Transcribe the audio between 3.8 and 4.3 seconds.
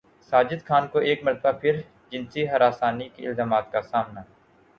سامنا